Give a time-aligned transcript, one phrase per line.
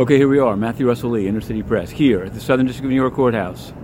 [0.00, 2.86] Okay, here we are, Matthew Russell Lee, Inner City Press, here at the Southern District
[2.86, 3.74] of New York Courthouse.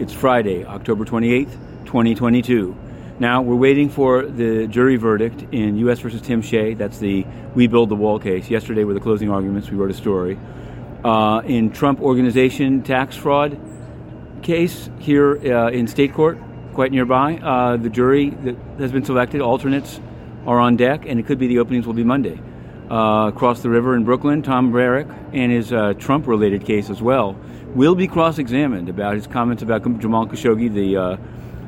[0.00, 1.52] It's Friday, October 28th,
[1.84, 2.76] 2022.
[3.20, 6.00] Now, we're waiting for the jury verdict in U.S.
[6.00, 6.74] versus Tim Shea.
[6.74, 8.50] That's the We Build the Wall case.
[8.50, 9.70] Yesterday were the closing arguments.
[9.70, 10.40] We wrote a story.
[11.04, 13.56] Uh, in Trump Organization tax fraud
[14.42, 16.36] case here uh, in state court,
[16.72, 20.00] quite nearby, uh, the jury that has been selected, alternates
[20.48, 22.40] are on deck, and it could be the openings will be Monday
[22.90, 27.00] uh, across the river in Brooklyn, Tom Barrack, and his uh, Trump related case as
[27.00, 27.36] well,
[27.74, 31.16] will be cross examined about his comments about Jamal Khashoggi, the uh,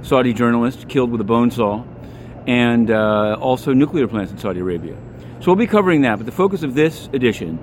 [0.02, 1.84] Saudi journalist killed with a bone saw,
[2.46, 4.96] and uh, also nuclear plants in Saudi Arabia.
[5.40, 7.59] So we'll be covering that, but the focus of this edition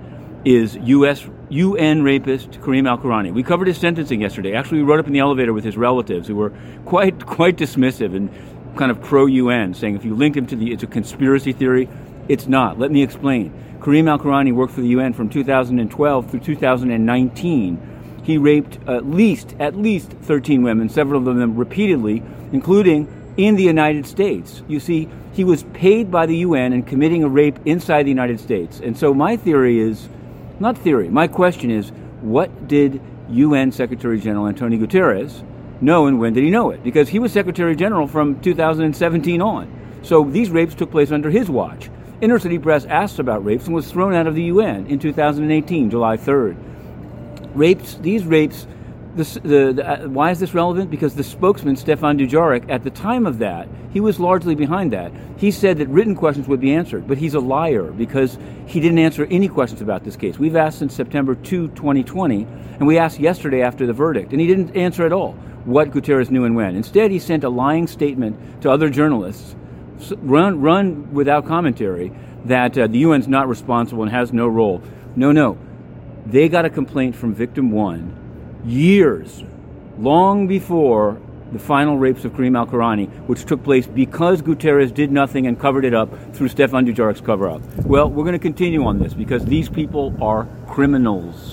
[0.46, 1.26] is U.S.
[1.50, 3.34] UN rapist Karim Elkorany.
[3.34, 4.54] We covered his sentencing yesterday.
[4.54, 6.52] Actually, we rode up in the elevator with his relatives, who were
[6.86, 8.30] quite quite dismissive and
[8.76, 11.88] kind of pro UN, saying if you link him to the it's a conspiracy theory.
[12.30, 12.80] It's not.
[12.80, 13.54] Let me explain.
[13.84, 18.22] Karim Elkorany worked for the UN from 2012 through 2019.
[18.24, 23.64] He raped at least at least 13 women, several of them repeatedly, including in the
[23.64, 24.62] United States.
[24.68, 28.40] You see, he was paid by the UN and committing a rape inside the United
[28.40, 28.80] States.
[28.80, 30.08] And so my theory is
[30.60, 31.10] not theory.
[31.10, 35.44] My question is what did UN Secretary General Antonio Guterres
[35.84, 36.84] know and when did he know it?
[36.84, 40.00] Because he was Secretary General from 2017 on.
[40.02, 41.90] So these rapes took place under his watch.
[42.22, 45.90] Inner City Press asked about rapes and was thrown out of the UN in 2018,
[45.90, 46.56] July 3rd.
[47.54, 48.66] Rapes, these rapes,
[49.16, 50.90] the, the, uh, why is this relevant?
[50.90, 55.12] Because the spokesman, Stéphane Dujarric, at the time of that, he was largely behind that.
[55.38, 59.00] He said that written questions would be answered, but he's a liar because he didn't
[59.00, 60.40] answer any questions about this case.
[60.40, 62.48] We've asked since September 2, 2020,
[62.80, 66.30] and we asked yesterday after the verdict, and he didn't answer at all what Guterres
[66.30, 66.76] knew and when.
[66.76, 69.56] Instead, he sent a lying statement to other journalists
[70.18, 72.12] run run without commentary
[72.46, 74.82] that uh, the UN's not responsible and has no role.
[75.16, 75.58] No, no.
[76.26, 78.20] They got a complaint from victim one
[78.66, 79.44] years,
[79.98, 81.20] long before
[81.52, 85.86] the final rapes of Karim Elkorany, which took place because Guterres did nothing and covered
[85.86, 87.62] it up through Stéphane Dujarric's cover up.
[87.86, 91.52] Well, we're going to continue on this because these people are criminals.